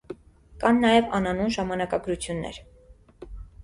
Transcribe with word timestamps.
Կան 0.63 0.81
նաև 0.85 1.13
անանուն 1.19 1.55
ժամանակագրություններ։ 1.59 2.63